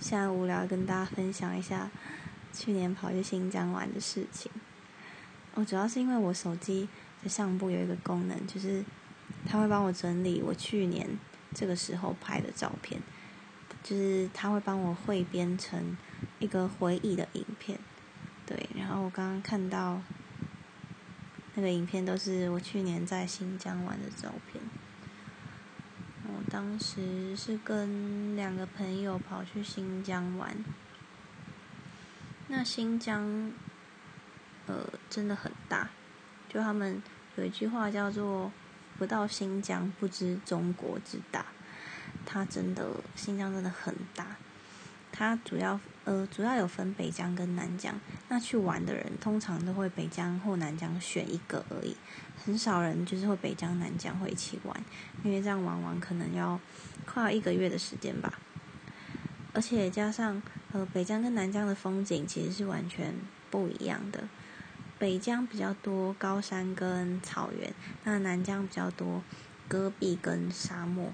[0.00, 1.90] 现在无聊跟大家分享一下
[2.52, 4.50] 去年跑去新疆玩的事情。
[5.54, 6.88] 哦，主要是因为我手机
[7.22, 8.82] 的相簿有一个功能，就是
[9.46, 11.06] 它会帮我整理我去年
[11.52, 13.00] 这个时候拍的照片，
[13.82, 15.96] 就是它会帮我汇编成
[16.38, 17.78] 一个回忆的影片。
[18.46, 20.00] 对，然后我刚刚看到
[21.54, 24.62] 那个影片都是我去年在新疆玩的照片。
[26.36, 30.56] 我当时是跟两个朋友跑去新疆玩，
[32.48, 33.52] 那新疆，
[34.66, 35.90] 呃，真的很大，
[36.48, 37.02] 就他们
[37.36, 38.50] 有一句话叫做
[38.98, 41.46] “不到新疆不知中国之大”，
[42.24, 44.36] 它真的新疆真的很大。
[45.12, 51.96] 它主要呃主要有分北疆跟南疆，那去玩的人通常都会北疆或南疆选一个而已，
[52.44, 54.84] 很少人就是会北疆南疆会一起玩，
[55.22, 56.58] 因为这样玩完可能要
[57.04, 58.32] 快要一个月的时间吧，
[59.52, 60.40] 而且加上
[60.72, 63.14] 呃北疆跟南疆的风景其实是完全
[63.50, 64.28] 不一样的，
[64.98, 69.22] 北疆比较多高山跟草原，那南疆比较多
[69.68, 71.12] 戈壁跟沙漠。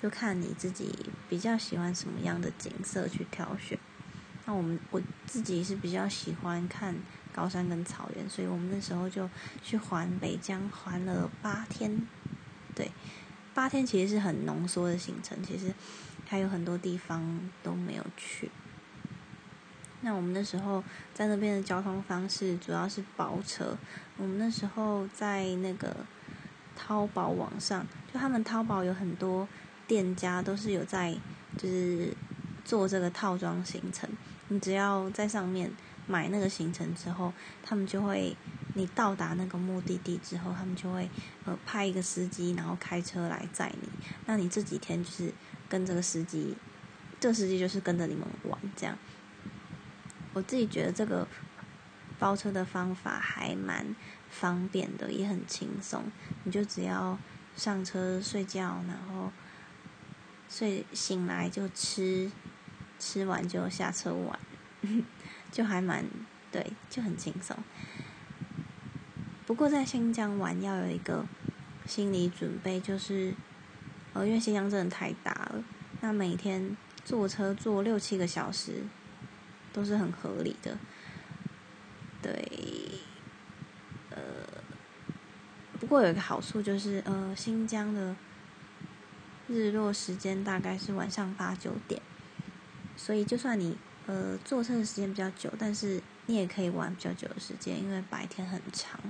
[0.00, 0.94] 就看你自己
[1.28, 3.78] 比较喜欢什么样的景色去挑选。
[4.46, 6.94] 那我们我自己是比较喜欢看
[7.34, 9.28] 高山跟草原，所以我们那时候就
[9.62, 12.00] 去环北疆，环了八天。
[12.74, 12.90] 对，
[13.52, 15.74] 八天其实是很浓缩的行程，其实
[16.26, 18.50] 还有很多地方都没有去。
[20.00, 23.76] 那我们那时候在那边的交通方式主要是包车。
[24.16, 25.94] 我们那时候在那个
[26.76, 29.46] 淘宝网上，就他们淘宝有很多。
[29.88, 31.12] 店家都是有在，
[31.56, 32.14] 就是
[32.62, 34.08] 做这个套装行程。
[34.48, 35.72] 你只要在上面
[36.06, 38.36] 买那个行程之后，他们就会，
[38.74, 41.08] 你到达那个目的地之后，他们就会
[41.46, 43.88] 呃派一个司机，然后开车来载你。
[44.26, 45.32] 那你这几天就是
[45.68, 46.54] 跟这个司机，
[47.18, 48.96] 这个司机就是跟着你们玩这样。
[50.34, 51.26] 我自己觉得这个
[52.18, 53.96] 包车的方法还蛮
[54.30, 56.04] 方便的，也很轻松。
[56.44, 57.18] 你就只要
[57.56, 59.32] 上车睡觉，然后。
[60.48, 62.30] 睡醒来就吃，
[62.98, 64.38] 吃完就下车玩，
[65.52, 66.04] 就还蛮
[66.50, 67.56] 对，就很轻松。
[69.46, 71.26] 不过在新疆玩要有一个
[71.86, 73.34] 心理准备，就是
[74.14, 75.62] 呃，因为新疆真的太大了，
[76.00, 78.82] 那每天坐车坐六七个小时
[79.72, 80.78] 都是很合理的。
[82.22, 82.50] 对，
[84.10, 84.18] 呃，
[85.78, 88.16] 不过有一个好处就是呃，新疆的。
[89.48, 92.02] 日落时间大概是晚上八九点，
[92.96, 99.00] 所以就算你呃坐车的时间比较久，但是你也可以玩比较久的时间，因为白天很长。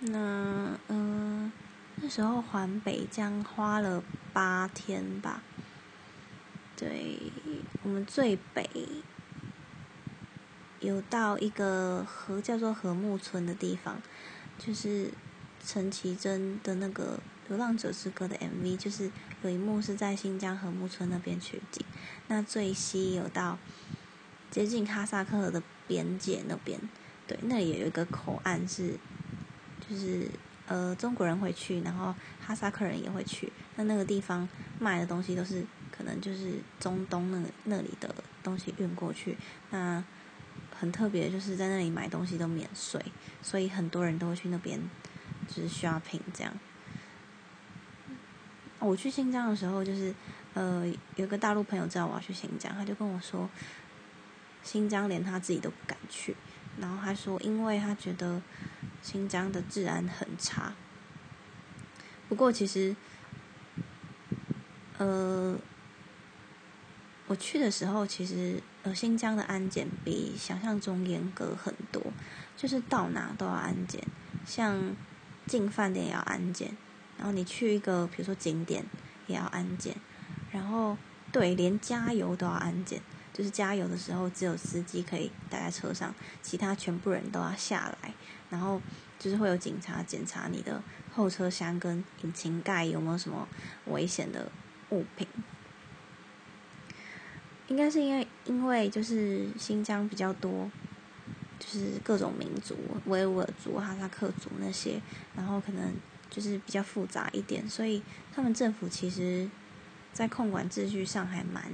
[0.00, 1.52] 那嗯，
[1.96, 4.02] 那时候环北疆花了
[4.32, 5.42] 八天吧，
[6.74, 7.18] 对
[7.82, 8.66] 我们最北
[10.80, 14.00] 有到一个河叫做禾木村的地方，
[14.58, 15.10] 就是
[15.62, 17.18] 陈绮贞的那个。
[17.48, 19.10] 《流浪者之歌》的 MV 就是
[19.42, 21.84] 有一幕是在新疆禾木村那边取景，
[22.28, 23.58] 那最西有到
[24.50, 26.78] 接近哈萨克的边界那边，
[27.26, 28.94] 对，那里有一个口岸是，
[29.88, 30.28] 就是
[30.66, 34.48] 呃中国人会去，然后哈萨克人也会去，那那个地方
[34.78, 39.36] 卖的东西都是可能就是中东那那里的东西运过去，
[39.70, 40.04] 那
[40.78, 43.02] 很特别，就是在那里买东西都免税，
[43.42, 44.78] 所以很多人都会去那边
[45.48, 46.52] 就是 shopping 这样。
[48.80, 50.14] 我去新疆的时候，就是
[50.54, 53.48] 呃，有个大陆朋友知道我要去新疆，他就跟我说，
[54.62, 56.36] 新疆连他自己都不敢去，
[56.80, 58.40] 然后他说，因为他觉得
[59.02, 60.72] 新疆的治安很差。
[62.28, 62.94] 不过其实，
[64.98, 65.56] 呃，
[67.26, 72.02] 我去的时候，其实呃，新疆的安检比想象中严格很多，
[72.56, 74.02] 就是到哪都要安检，
[74.46, 74.94] 像
[75.46, 76.76] 进饭店也要安检。
[77.18, 78.84] 然后你去一个，比如说景点，
[79.26, 79.94] 也要安检。
[80.50, 80.96] 然后，
[81.30, 83.02] 对，连加油都要安检，
[83.34, 88.14] 就是加油的时候只有司机可以待在车上，其他全部人都要下来。
[88.48, 88.80] 然后
[89.18, 90.80] 就是会有警察检查你的
[91.12, 93.46] 后车厢跟引擎盖有没有什么
[93.86, 94.50] 危险的
[94.90, 95.26] 物品。
[97.66, 100.70] 应该是因为，因为就是新疆比较多，
[101.58, 102.74] 就是各种民族，
[103.06, 105.02] 维吾尔族、哈萨克族那些，
[105.34, 105.92] 然后可能。
[106.30, 108.02] 就是比较复杂一点，所以
[108.32, 109.48] 他们政府其实，
[110.12, 111.64] 在控管秩序上还蛮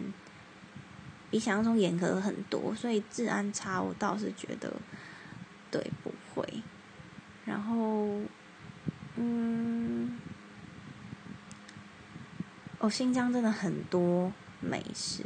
[1.31, 4.73] 比想象中严格很多，所以治安差我倒是觉得
[5.71, 6.62] 对不会。
[7.45, 8.21] 然后，
[9.17, 10.19] 嗯，
[12.79, 15.25] 哦，新疆真的很多美食，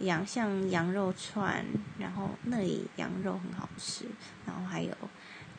[0.00, 1.64] 羊像羊肉串，
[1.98, 4.04] 然后那里羊肉很好吃，
[4.44, 4.94] 然后还有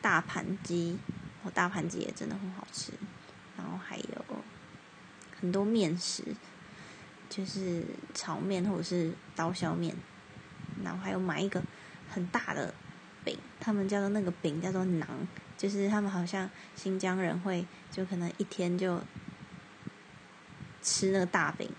[0.00, 0.98] 大盘鸡，
[1.46, 2.92] 哦，大盘鸡也真的很好吃，
[3.56, 4.24] 然后还有
[5.40, 6.24] 很多面食，
[7.28, 9.94] 就是炒面或者是刀削面，
[10.82, 11.62] 然后还有买一个
[12.12, 12.74] 很大的
[13.24, 15.06] 饼，他们叫做那个饼叫做馕，
[15.56, 19.00] 就是他们好像新疆人会就可能一天就
[20.82, 21.70] 吃那个大饼，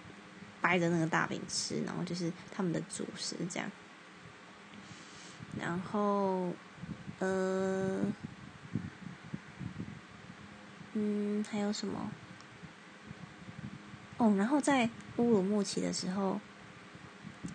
[0.62, 3.70] 掰着那个大饼吃，然后就是他们的主食这样。
[5.60, 6.52] 然后，
[7.20, 8.06] 呃，
[11.00, 12.12] 嗯，还有什么？
[14.18, 16.40] 哦，然后在乌鲁木齐的时候，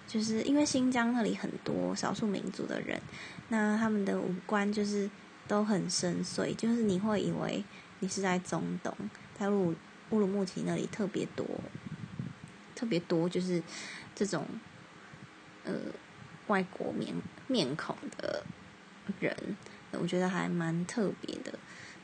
[0.06, 3.03] 就是因为新疆那里很多少数民族的人，
[3.49, 5.11] 那他们的五官就是
[5.49, 7.65] 都很深邃，就是你会以为
[7.99, 8.97] 你是在中东，
[9.37, 9.75] 在乌
[10.11, 11.45] 乌鲁木齐那里特别多，
[12.77, 13.61] 特别多就是
[14.15, 14.47] 这种
[15.65, 15.73] 呃
[16.47, 17.12] 外国面
[17.49, 18.47] 面孔的
[19.19, 19.37] 人，
[19.91, 21.53] 我觉得还蛮特别的。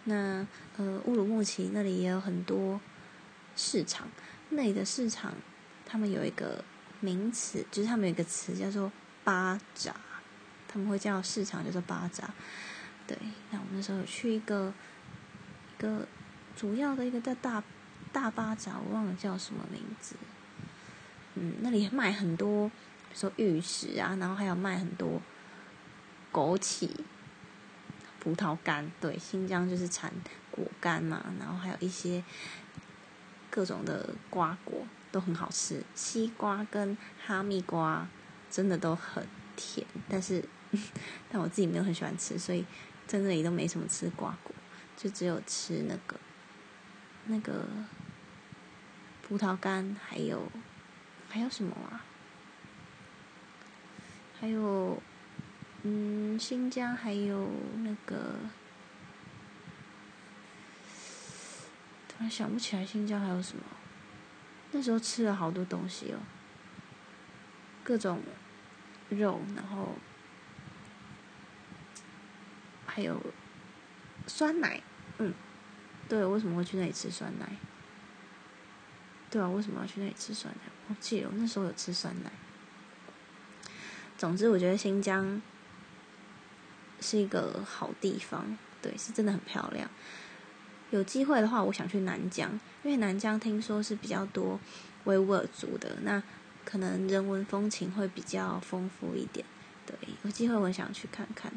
[0.08, 0.46] 那
[0.78, 2.80] 呃乌鲁木齐那里也有很多
[3.54, 4.08] 市场。
[4.50, 5.34] 那里的市场，
[5.84, 6.64] 他们有一个
[7.00, 8.90] 名词，就是他们有一个词叫做
[9.22, 9.94] “巴扎”，
[10.66, 12.32] 他们会叫市场叫做“巴扎”。
[13.06, 13.16] 对，
[13.50, 14.72] 那我们那时候有去一个
[15.76, 16.08] 一个
[16.56, 17.62] 主要的一个叫大
[18.10, 20.16] 大巴扎，我忘了叫什么名字。
[21.34, 22.74] 嗯，那里卖很多，比
[23.12, 25.20] 如说玉石啊，然后还有卖很多
[26.32, 26.88] 枸杞、
[28.28, 28.90] 葡萄干。
[29.00, 30.12] 对，新疆就是产
[30.50, 32.22] 果干嘛，然后还有一些。
[33.50, 36.96] 各种的瓜果都很好吃，西瓜跟
[37.26, 38.06] 哈密瓜
[38.50, 39.26] 真的都很
[39.56, 40.44] 甜，但是
[41.32, 42.64] 但我自己没有很喜欢吃，所以
[43.06, 44.54] 在那里都没什么吃瓜果，
[44.98, 46.20] 就只有吃那个
[47.24, 47.66] 那个
[49.26, 50.46] 葡萄干，还有
[51.28, 52.04] 还有什么啊？
[54.38, 55.02] 还有
[55.82, 57.48] 嗯，新疆还有
[57.82, 58.34] 那个。
[62.08, 63.62] 突然想不起来新疆还有什么？
[64.72, 66.18] 那时候吃了好多东西哦，
[67.84, 68.20] 各种
[69.08, 69.94] 肉，然后
[72.84, 73.18] 还有
[74.26, 74.82] 酸奶。
[75.18, 75.32] 嗯，
[76.08, 77.48] 对，为什么会去那里吃酸奶？
[79.30, 80.60] 对啊，为什么要去那里吃酸奶？
[80.88, 82.30] 忘记了，那时候有吃酸奶。
[84.18, 85.40] 总之，我觉得新疆
[87.00, 89.88] 是一个好地方，对，是真的很漂亮。
[90.90, 92.50] 有机会的话，我想去南疆，
[92.82, 94.58] 因为南疆听说是比较多
[95.04, 96.22] 维吾尔族的，那
[96.64, 99.44] 可能人文风情会比较丰富一点。
[99.84, 101.52] 对，有机会我想去看看。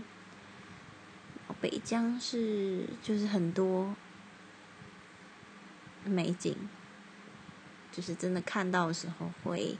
[1.59, 3.93] 北疆是就是很多
[6.03, 6.55] 美景，
[7.91, 9.77] 就是真的看到的时候会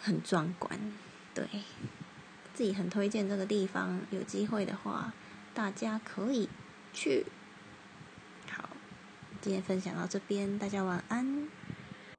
[0.00, 0.78] 很壮观。
[1.34, 1.46] 对，
[2.58, 5.14] 自己很推荐这个地方，有机会的话
[5.54, 6.48] 大家可以
[6.92, 7.24] 去。
[8.50, 8.68] 好
[9.40, 11.46] 今天分享到这边，大家晚安。